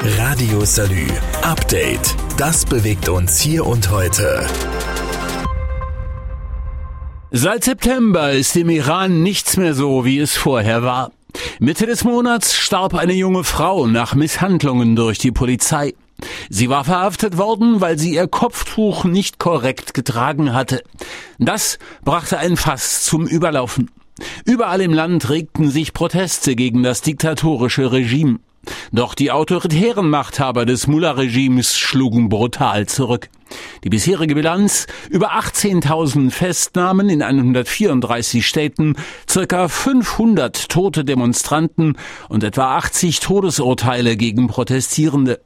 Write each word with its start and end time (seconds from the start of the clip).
Radio 0.00 0.64
Salü. 0.64 1.08
Update. 1.42 2.14
Das 2.36 2.64
bewegt 2.64 3.08
uns 3.08 3.40
hier 3.40 3.66
und 3.66 3.90
heute. 3.90 4.46
Seit 7.32 7.64
September 7.64 8.30
ist 8.30 8.54
im 8.56 8.70
Iran 8.70 9.24
nichts 9.24 9.56
mehr 9.56 9.74
so, 9.74 10.04
wie 10.04 10.20
es 10.20 10.36
vorher 10.36 10.84
war. 10.84 11.10
Mitte 11.58 11.86
des 11.86 12.04
Monats 12.04 12.54
starb 12.54 12.94
eine 12.94 13.12
junge 13.12 13.42
Frau 13.42 13.88
nach 13.88 14.14
Misshandlungen 14.14 14.94
durch 14.94 15.18
die 15.18 15.32
Polizei. 15.32 15.94
Sie 16.48 16.68
war 16.68 16.84
verhaftet 16.84 17.36
worden, 17.36 17.80
weil 17.80 17.98
sie 17.98 18.14
ihr 18.14 18.28
Kopftuch 18.28 19.04
nicht 19.04 19.40
korrekt 19.40 19.94
getragen 19.94 20.54
hatte. 20.54 20.84
Das 21.40 21.80
brachte 22.04 22.38
ein 22.38 22.56
Fass 22.56 23.02
zum 23.02 23.26
Überlaufen. 23.26 23.90
Überall 24.44 24.80
im 24.80 24.92
Land 24.92 25.28
regten 25.28 25.70
sich 25.70 25.92
Proteste 25.92 26.54
gegen 26.54 26.84
das 26.84 27.02
diktatorische 27.02 27.90
Regime. 27.90 28.38
Doch 28.92 29.14
die 29.14 29.30
autoritären 29.30 30.10
Machthaber 30.10 30.66
des 30.66 30.86
Mullah-Regimes 30.86 31.76
schlugen 31.76 32.28
brutal 32.28 32.86
zurück. 32.86 33.28
Die 33.84 33.88
bisherige 33.88 34.34
Bilanz 34.34 34.86
über 35.08 35.32
18.000 35.32 36.30
Festnahmen 36.30 37.08
in 37.08 37.22
134 37.22 38.46
Städten, 38.46 38.96
circa 39.28 39.68
500 39.68 40.68
tote 40.68 41.04
Demonstranten 41.04 41.96
und 42.28 42.44
etwa 42.44 42.76
80 42.76 43.20
Todesurteile 43.20 44.16
gegen 44.16 44.48
Protestierende. 44.48 45.40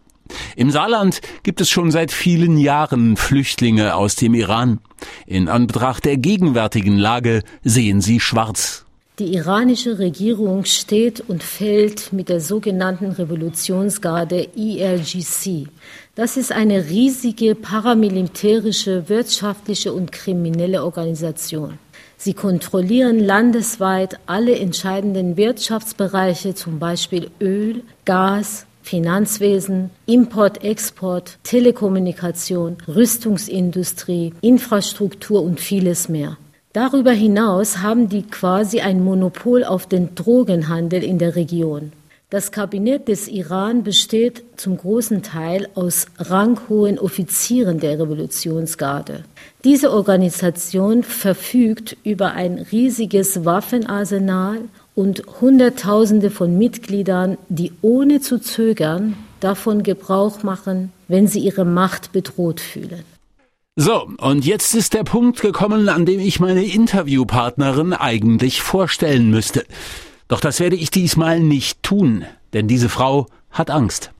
Im 0.56 0.70
Saarland 0.70 1.20
gibt 1.42 1.60
es 1.60 1.68
schon 1.68 1.90
seit 1.90 2.12
vielen 2.12 2.56
Jahren 2.56 3.16
Flüchtlinge 3.16 3.94
aus 3.94 4.16
dem 4.16 4.34
Iran. 4.34 4.80
In 5.26 5.48
Anbetracht 5.48 6.04
der 6.04 6.16
gegenwärtigen 6.16 6.96
Lage 6.96 7.42
sehen 7.62 8.00
sie 8.00 8.20
schwarz. 8.20 8.86
Die 9.18 9.34
iranische 9.34 9.98
Regierung 9.98 10.64
steht 10.64 11.20
und 11.28 11.42
fällt 11.42 12.14
mit 12.14 12.30
der 12.30 12.40
sogenannten 12.40 13.10
Revolutionsgarde 13.10 14.48
IRGC. 14.56 15.68
Das 16.14 16.38
ist 16.38 16.50
eine 16.50 16.86
riesige 16.86 17.54
paramilitärische, 17.54 19.10
wirtschaftliche 19.10 19.92
und 19.92 20.12
kriminelle 20.12 20.82
Organisation. 20.82 21.78
Sie 22.16 22.32
kontrollieren 22.32 23.18
landesweit 23.18 24.18
alle 24.24 24.58
entscheidenden 24.58 25.36
Wirtschaftsbereiche, 25.36 26.54
zum 26.54 26.78
Beispiel 26.78 27.30
Öl, 27.38 27.82
Gas, 28.06 28.64
Finanzwesen, 28.82 29.90
Import, 30.06 30.64
Export, 30.64 31.38
Telekommunikation, 31.42 32.78
Rüstungsindustrie, 32.88 34.32
Infrastruktur 34.40 35.42
und 35.42 35.60
vieles 35.60 36.08
mehr. 36.08 36.38
Darüber 36.72 37.12
hinaus 37.12 37.78
haben 37.78 38.08
die 38.08 38.22
quasi 38.22 38.80
ein 38.80 39.04
Monopol 39.04 39.62
auf 39.62 39.86
den 39.86 40.14
Drogenhandel 40.14 41.04
in 41.04 41.18
der 41.18 41.36
Region. 41.36 41.92
Das 42.30 42.50
Kabinett 42.50 43.08
des 43.08 43.28
Iran 43.28 43.82
besteht 43.82 44.42
zum 44.56 44.78
großen 44.78 45.22
Teil 45.22 45.68
aus 45.74 46.06
ranghohen 46.16 46.98
Offizieren 46.98 47.78
der 47.78 47.98
Revolutionsgarde. 47.98 49.24
Diese 49.64 49.92
Organisation 49.92 51.02
verfügt 51.02 51.98
über 52.04 52.32
ein 52.32 52.66
riesiges 52.72 53.44
Waffenarsenal 53.44 54.60
und 54.94 55.24
Hunderttausende 55.42 56.30
von 56.30 56.56
Mitgliedern, 56.56 57.36
die 57.50 57.72
ohne 57.82 58.22
zu 58.22 58.38
zögern 58.38 59.14
davon 59.40 59.82
Gebrauch 59.82 60.42
machen, 60.42 60.90
wenn 61.08 61.26
sie 61.26 61.40
ihre 61.40 61.66
Macht 61.66 62.12
bedroht 62.12 62.60
fühlen. 62.60 63.04
So, 63.74 64.06
und 64.18 64.44
jetzt 64.44 64.74
ist 64.74 64.92
der 64.92 65.02
Punkt 65.02 65.40
gekommen, 65.40 65.88
an 65.88 66.04
dem 66.04 66.20
ich 66.20 66.40
meine 66.40 66.62
Interviewpartnerin 66.62 67.94
eigentlich 67.94 68.60
vorstellen 68.60 69.30
müsste. 69.30 69.64
Doch 70.28 70.40
das 70.40 70.60
werde 70.60 70.76
ich 70.76 70.90
diesmal 70.90 71.40
nicht 71.40 71.82
tun, 71.82 72.26
denn 72.52 72.68
diese 72.68 72.90
Frau 72.90 73.28
hat 73.50 73.70
Angst. 73.70 74.10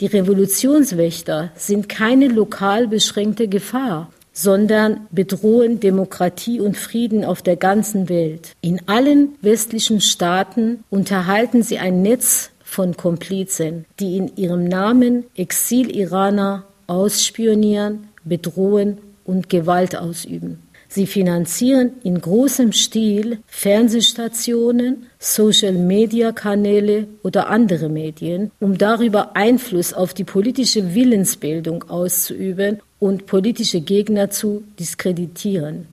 Die 0.00 0.06
Revolutionswächter 0.06 1.52
sind 1.56 1.90
keine 1.90 2.28
lokal 2.28 2.88
beschränkte 2.88 3.48
Gefahr, 3.48 4.10
sondern 4.32 5.06
bedrohen 5.10 5.78
Demokratie 5.78 6.58
und 6.58 6.78
Frieden 6.78 7.22
auf 7.22 7.42
der 7.42 7.56
ganzen 7.56 8.08
Welt. 8.08 8.52
In 8.62 8.80
allen 8.88 9.34
westlichen 9.42 10.00
Staaten 10.00 10.84
unterhalten 10.88 11.62
sie 11.62 11.78
ein 11.78 12.00
Netz 12.00 12.48
von 12.64 12.96
Komplizen, 12.96 13.84
die 14.00 14.16
in 14.16 14.34
ihrem 14.36 14.64
Namen 14.64 15.24
Exil-Iraner 15.34 16.64
ausspionieren, 16.86 18.08
bedrohen 18.26 18.98
und 19.24 19.48
Gewalt 19.48 19.96
ausüben. 19.96 20.58
Sie 20.88 21.06
finanzieren 21.06 21.92
in 22.04 22.20
großem 22.20 22.72
Stil 22.72 23.38
Fernsehstationen, 23.48 25.06
Social-Media-Kanäle 25.18 27.08
oder 27.22 27.48
andere 27.48 27.88
Medien, 27.88 28.52
um 28.60 28.78
darüber 28.78 29.34
Einfluss 29.34 29.92
auf 29.92 30.14
die 30.14 30.24
politische 30.24 30.94
Willensbildung 30.94 31.84
auszuüben 31.90 32.78
und 32.98 33.26
politische 33.26 33.80
Gegner 33.80 34.30
zu 34.30 34.62
diskreditieren. 34.78 35.88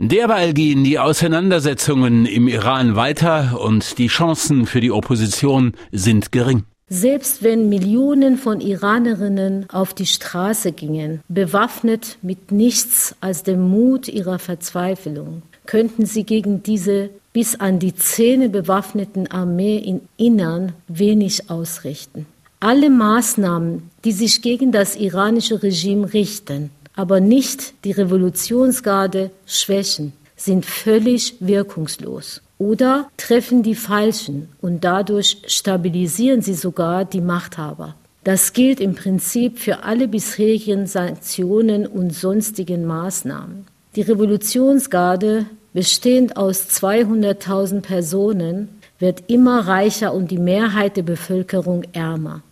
Derweil 0.00 0.54
gehen 0.54 0.84
die 0.84 1.00
Auseinandersetzungen 1.00 2.24
im 2.24 2.46
Iran 2.46 2.94
weiter 2.94 3.60
und 3.60 3.98
die 3.98 4.06
Chancen 4.06 4.66
für 4.66 4.80
die 4.80 4.92
Opposition 4.92 5.72
sind 5.90 6.30
gering. 6.30 6.62
Selbst 6.90 7.42
wenn 7.42 7.68
Millionen 7.68 8.38
von 8.38 8.62
Iranerinnen 8.62 9.68
auf 9.68 9.92
die 9.92 10.06
Straße 10.06 10.72
gingen, 10.72 11.20
bewaffnet 11.28 12.16
mit 12.22 12.50
nichts 12.50 13.14
als 13.20 13.42
dem 13.42 13.68
Mut 13.68 14.08
ihrer 14.08 14.38
Verzweiflung, 14.38 15.42
könnten 15.66 16.06
sie 16.06 16.24
gegen 16.24 16.62
diese 16.62 17.10
bis 17.34 17.56
an 17.56 17.78
die 17.78 17.94
Zähne 17.94 18.48
bewaffneten 18.48 19.30
Armee 19.30 19.76
im 19.76 20.00
Innern 20.16 20.72
wenig 20.88 21.50
ausrichten. 21.50 22.24
Alle 22.60 22.88
Maßnahmen, 22.88 23.90
die 24.04 24.12
sich 24.12 24.40
gegen 24.40 24.72
das 24.72 24.96
iranische 24.96 25.62
Regime 25.62 26.14
richten, 26.14 26.70
aber 26.96 27.20
nicht 27.20 27.74
die 27.84 27.92
Revolutionsgarde 27.92 29.30
schwächen, 29.46 30.14
sind 30.36 30.64
völlig 30.64 31.34
wirkungslos 31.40 32.40
oder 32.58 33.08
treffen 33.16 33.62
die 33.62 33.74
Falschen 33.74 34.48
und 34.60 34.84
dadurch 34.84 35.38
stabilisieren 35.46 36.42
sie 36.42 36.54
sogar 36.54 37.04
die 37.04 37.20
Machthaber. 37.20 37.94
Das 38.24 38.52
gilt 38.52 38.80
im 38.80 38.94
Prinzip 38.94 39.58
für 39.58 39.84
alle 39.84 40.08
bisherigen 40.08 40.86
Sanktionen 40.86 41.86
und 41.86 42.12
sonstigen 42.12 42.84
Maßnahmen. 42.84 43.66
Die 43.96 44.02
Revolutionsgarde, 44.02 45.46
bestehend 45.72 46.36
aus 46.36 46.68
200.000 46.68 47.80
Personen, 47.80 48.68
wird 48.98 49.24
immer 49.28 49.66
reicher 49.66 50.12
und 50.12 50.30
die 50.30 50.38
Mehrheit 50.38 50.96
der 50.96 51.04
Bevölkerung 51.04 51.84
ärmer. 51.92 52.42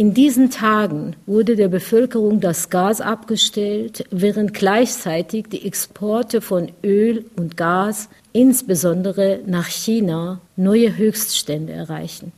In 0.00 0.14
diesen 0.14 0.48
Tagen 0.48 1.14
wurde 1.26 1.56
der 1.56 1.68
Bevölkerung 1.68 2.40
das 2.40 2.70
Gas 2.70 3.02
abgestellt, 3.02 4.06
während 4.10 4.54
gleichzeitig 4.54 5.48
die 5.52 5.66
Exporte 5.66 6.40
von 6.40 6.72
Öl 6.82 7.26
und 7.36 7.58
Gas, 7.58 8.08
insbesondere 8.32 9.40
nach 9.44 9.66
China, 9.66 10.40
neue 10.56 10.96
Höchststände 10.96 11.74
erreichen. 11.74 12.32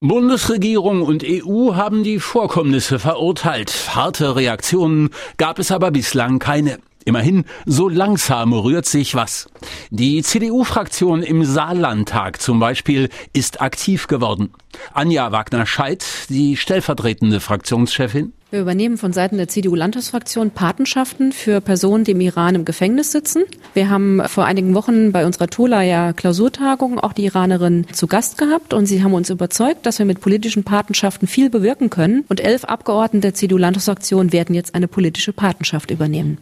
Bundesregierung 0.00 1.00
und 1.00 1.24
EU 1.24 1.76
haben 1.76 2.04
die 2.04 2.18
Vorkommnisse 2.18 2.98
verurteilt. 2.98 3.72
Harte 3.96 4.36
Reaktionen 4.36 5.08
gab 5.38 5.58
es 5.58 5.72
aber 5.72 5.90
bislang 5.90 6.38
keine. 6.38 6.78
Immerhin, 7.08 7.46
so 7.64 7.88
langsam 7.88 8.52
rührt 8.52 8.84
sich 8.84 9.14
was. 9.14 9.48
Die 9.88 10.22
CDU-Fraktion 10.22 11.22
im 11.22 11.42
Saarlandtag 11.42 12.38
zum 12.38 12.60
Beispiel 12.60 13.08
ist 13.32 13.62
aktiv 13.62 14.08
geworden. 14.08 14.50
Anja 14.92 15.32
Wagner-Scheidt, 15.32 16.04
die 16.28 16.58
stellvertretende 16.58 17.40
Fraktionschefin. 17.40 18.34
Wir 18.50 18.60
übernehmen 18.60 18.98
von 18.98 19.14
Seiten 19.14 19.38
der 19.38 19.48
CDU-Landtagsfraktion 19.48 20.50
Patenschaften 20.50 21.32
für 21.32 21.62
Personen, 21.62 22.04
die 22.04 22.10
im 22.10 22.20
Iran 22.20 22.54
im 22.54 22.66
Gefängnis 22.66 23.10
sitzen. 23.10 23.44
Wir 23.72 23.88
haben 23.88 24.20
vor 24.26 24.44
einigen 24.44 24.74
Wochen 24.74 25.10
bei 25.10 25.24
unserer 25.24 25.48
Tolaya 25.48 26.12
Klausurtagung 26.12 26.98
auch 26.98 27.14
die 27.14 27.24
Iranerin 27.24 27.86
zu 27.90 28.06
Gast 28.06 28.36
gehabt 28.36 28.74
und 28.74 28.84
sie 28.84 29.02
haben 29.02 29.14
uns 29.14 29.30
überzeugt, 29.30 29.86
dass 29.86 29.98
wir 29.98 30.04
mit 30.04 30.20
politischen 30.20 30.62
Patenschaften 30.62 31.26
viel 31.26 31.48
bewirken 31.48 31.88
können 31.88 32.26
und 32.28 32.40
elf 32.40 32.64
Abgeordnete 32.64 33.28
der 33.28 33.34
CDU-Landtagsfraktion 33.34 34.30
werden 34.30 34.54
jetzt 34.54 34.74
eine 34.74 34.88
politische 34.88 35.32
Patenschaft 35.32 35.90
übernehmen. 35.90 36.38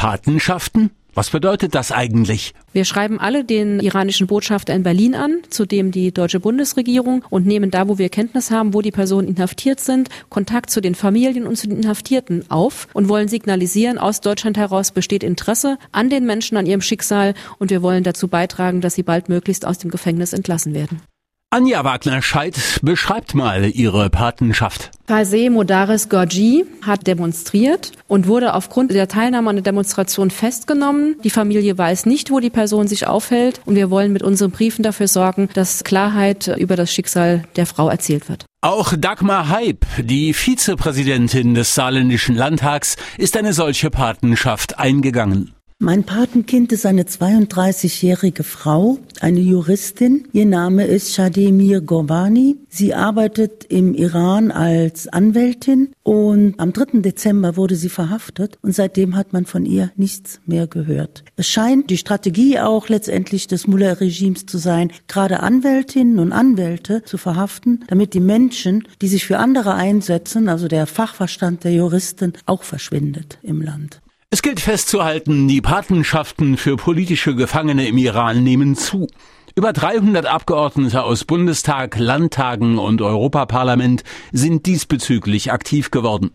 Patenschaften? 0.00 0.92
Was 1.12 1.28
bedeutet 1.28 1.74
das 1.74 1.92
eigentlich? 1.92 2.54
Wir 2.72 2.86
schreiben 2.86 3.20
alle 3.20 3.44
den 3.44 3.80
iranischen 3.80 4.26
Botschafter 4.26 4.72
in 4.72 4.82
Berlin 4.82 5.14
an, 5.14 5.42
zudem 5.50 5.90
die 5.90 6.10
deutsche 6.10 6.40
Bundesregierung 6.40 7.22
und 7.28 7.44
nehmen 7.44 7.70
da, 7.70 7.86
wo 7.86 7.98
wir 7.98 8.08
Kenntnis 8.08 8.50
haben, 8.50 8.72
wo 8.72 8.80
die 8.80 8.92
Personen 8.92 9.28
inhaftiert 9.28 9.78
sind, 9.78 10.08
Kontakt 10.30 10.70
zu 10.70 10.80
den 10.80 10.94
Familien 10.94 11.46
und 11.46 11.56
zu 11.56 11.68
den 11.68 11.76
Inhaftierten 11.76 12.50
auf 12.50 12.88
und 12.94 13.10
wollen 13.10 13.28
signalisieren, 13.28 13.98
aus 13.98 14.22
Deutschland 14.22 14.56
heraus 14.56 14.90
besteht 14.90 15.22
Interesse 15.22 15.76
an 15.92 16.08
den 16.08 16.24
Menschen, 16.24 16.56
an 16.56 16.64
ihrem 16.64 16.80
Schicksal 16.80 17.34
und 17.58 17.70
wir 17.70 17.82
wollen 17.82 18.02
dazu 18.02 18.26
beitragen, 18.26 18.80
dass 18.80 18.94
sie 18.94 19.02
baldmöglichst 19.02 19.66
aus 19.66 19.76
dem 19.76 19.90
Gefängnis 19.90 20.32
entlassen 20.32 20.72
werden. 20.72 21.02
Anja 21.52 21.82
Wagner-Scheid 21.82 22.78
beschreibt 22.82 23.34
mal 23.34 23.64
ihre 23.64 24.08
Patenschaft. 24.08 24.92
Kase 25.08 25.50
Modares 25.50 26.08
Gorgi 26.08 26.64
hat 26.86 27.08
demonstriert 27.08 27.90
und 28.06 28.28
wurde 28.28 28.54
aufgrund 28.54 28.92
der 28.92 29.08
Teilnahme 29.08 29.50
an 29.50 29.56
der 29.56 29.64
Demonstration 29.64 30.30
festgenommen. 30.30 31.16
Die 31.24 31.30
Familie 31.30 31.76
weiß 31.76 32.06
nicht, 32.06 32.30
wo 32.30 32.38
die 32.38 32.50
Person 32.50 32.86
sich 32.86 33.08
aufhält 33.08 33.62
und 33.66 33.74
wir 33.74 33.90
wollen 33.90 34.12
mit 34.12 34.22
unseren 34.22 34.52
Briefen 34.52 34.84
dafür 34.84 35.08
sorgen, 35.08 35.48
dass 35.52 35.82
Klarheit 35.82 36.46
über 36.56 36.76
das 36.76 36.94
Schicksal 36.94 37.42
der 37.56 37.66
Frau 37.66 37.88
erzählt 37.88 38.28
wird. 38.28 38.44
Auch 38.60 38.92
Dagmar 38.96 39.48
Heib, 39.48 39.84
die 39.98 40.32
Vizepräsidentin 40.32 41.54
des 41.54 41.74
Saarländischen 41.74 42.36
Landtags, 42.36 42.94
ist 43.18 43.36
eine 43.36 43.54
solche 43.54 43.90
Patenschaft 43.90 44.78
eingegangen. 44.78 45.52
Mein 45.82 46.04
Patenkind 46.04 46.72
ist 46.72 46.84
eine 46.84 47.04
32-jährige 47.04 48.44
Frau, 48.44 48.98
eine 49.22 49.40
Juristin. 49.40 50.28
Ihr 50.30 50.44
Name 50.44 50.84
ist 50.84 51.14
Shademir 51.14 51.80
Gorbani. 51.80 52.58
Sie 52.68 52.92
arbeitet 52.92 53.64
im 53.64 53.94
Iran 53.94 54.50
als 54.50 55.08
Anwältin 55.08 55.94
und 56.02 56.60
am 56.60 56.74
3. 56.74 57.00
Dezember 57.00 57.56
wurde 57.56 57.76
sie 57.76 57.88
verhaftet 57.88 58.58
und 58.60 58.74
seitdem 58.74 59.16
hat 59.16 59.32
man 59.32 59.46
von 59.46 59.64
ihr 59.64 59.90
nichts 59.96 60.42
mehr 60.44 60.66
gehört. 60.66 61.24
Es 61.36 61.48
scheint 61.48 61.88
die 61.88 61.96
Strategie 61.96 62.60
auch 62.60 62.90
letztendlich 62.90 63.46
des 63.46 63.66
Mullah-Regimes 63.66 64.44
zu 64.44 64.58
sein, 64.58 64.92
gerade 65.08 65.40
Anwältinnen 65.40 66.18
und 66.18 66.32
Anwälte 66.32 67.04
zu 67.04 67.16
verhaften, 67.16 67.86
damit 67.88 68.12
die 68.12 68.20
Menschen, 68.20 68.86
die 69.00 69.08
sich 69.08 69.24
für 69.24 69.38
andere 69.38 69.72
einsetzen, 69.72 70.50
also 70.50 70.68
der 70.68 70.86
Fachverstand 70.86 71.64
der 71.64 71.72
Juristen, 71.72 72.34
auch 72.44 72.64
verschwindet 72.64 73.38
im 73.42 73.62
Land. 73.62 74.02
Es 74.32 74.42
gilt 74.42 74.60
festzuhalten, 74.60 75.48
die 75.48 75.60
Patenschaften 75.60 76.56
für 76.56 76.76
politische 76.76 77.34
Gefangene 77.34 77.88
im 77.88 77.98
Iran 77.98 78.44
nehmen 78.44 78.76
zu. 78.76 79.08
Über 79.56 79.72
300 79.72 80.24
Abgeordnete 80.24 81.02
aus 81.02 81.24
Bundestag, 81.24 81.98
Landtagen 81.98 82.78
und 82.78 83.02
Europaparlament 83.02 84.04
sind 84.30 84.66
diesbezüglich 84.66 85.50
aktiv 85.50 85.90
geworden. 85.90 86.30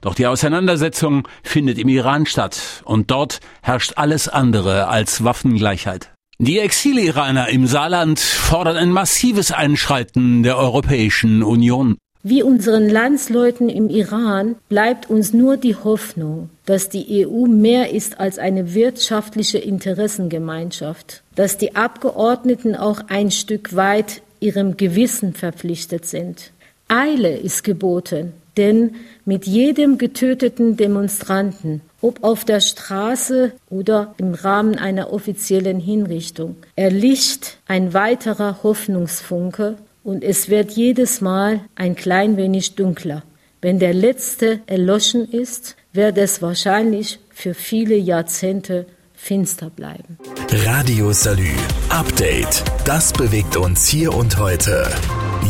Doch 0.00 0.16
die 0.16 0.26
Auseinandersetzung 0.26 1.28
findet 1.44 1.78
im 1.78 1.86
Iran 1.86 2.26
statt 2.26 2.82
und 2.84 3.12
dort 3.12 3.38
herrscht 3.62 3.92
alles 3.94 4.26
andere 4.28 4.88
als 4.88 5.22
Waffengleichheit. 5.22 6.12
Die 6.38 6.58
Exil-Iraner 6.58 7.48
im 7.50 7.68
Saarland 7.68 8.18
fordern 8.18 8.76
ein 8.76 8.90
massives 8.90 9.52
Einschreiten 9.52 10.42
der 10.42 10.58
Europäischen 10.58 11.44
Union. 11.44 11.96
Wie 12.28 12.42
unseren 12.42 12.88
Landsleuten 12.90 13.68
im 13.68 13.88
Iran 13.88 14.56
bleibt 14.68 15.08
uns 15.08 15.32
nur 15.32 15.56
die 15.56 15.76
Hoffnung, 15.76 16.50
dass 16.64 16.88
die 16.88 17.24
EU 17.24 17.46
mehr 17.46 17.92
ist 17.92 18.18
als 18.18 18.40
eine 18.40 18.74
wirtschaftliche 18.74 19.58
Interessengemeinschaft, 19.58 21.22
dass 21.36 21.56
die 21.56 21.76
Abgeordneten 21.76 22.74
auch 22.74 22.98
ein 23.06 23.30
Stück 23.30 23.76
weit 23.76 24.22
ihrem 24.40 24.76
Gewissen 24.76 25.34
verpflichtet 25.34 26.04
sind. 26.04 26.50
Eile 26.88 27.36
ist 27.36 27.62
geboten, 27.62 28.32
denn 28.56 28.96
mit 29.24 29.46
jedem 29.46 29.96
getöteten 29.96 30.76
Demonstranten, 30.76 31.80
ob 32.00 32.24
auf 32.24 32.44
der 32.44 32.60
Straße 32.60 33.52
oder 33.70 34.16
im 34.18 34.34
Rahmen 34.34 34.78
einer 34.78 35.12
offiziellen 35.12 35.78
Hinrichtung, 35.78 36.56
erlicht 36.74 37.58
ein 37.68 37.94
weiterer 37.94 38.64
Hoffnungsfunke 38.64 39.76
und 40.06 40.22
es 40.22 40.48
wird 40.48 40.70
jedes 40.70 41.20
Mal 41.20 41.60
ein 41.74 41.96
klein 41.96 42.36
wenig 42.36 42.76
dunkler. 42.76 43.24
Wenn 43.60 43.80
der 43.80 43.92
letzte 43.92 44.60
erloschen 44.66 45.28
ist, 45.28 45.74
wird 45.92 46.16
es 46.16 46.40
wahrscheinlich 46.40 47.18
für 47.34 47.54
viele 47.54 47.96
Jahrzehnte 47.96 48.86
finster 49.14 49.68
bleiben. 49.68 50.18
Radio 50.52 51.12
Salü. 51.12 51.50
Update. 51.88 52.62
Das 52.84 53.12
bewegt 53.12 53.56
uns 53.56 53.88
hier 53.88 54.14
und 54.14 54.38
heute. 54.38 54.88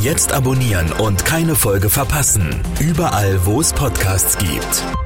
Jetzt 0.03 0.33
abonnieren 0.33 0.91
und 0.93 1.27
keine 1.27 1.55
Folge 1.55 1.91
verpassen. 1.91 2.63
Überall, 2.81 3.45
wo 3.45 3.61
es 3.61 3.75
Podcasts 3.75 4.39
gibt. 4.39 5.06